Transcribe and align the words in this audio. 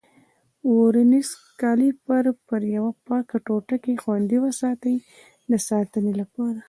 ورنیز 0.75 1.29
کالیپر 1.61 2.23
پر 2.47 2.61
یوه 2.75 2.91
پاکه 3.05 3.37
ټوټه 3.45 3.77
کې 3.83 3.93
خوندي 4.03 4.37
وساتئ 4.45 4.95
د 5.49 5.51
ساتنې 5.67 6.13
لپاره. 6.21 6.59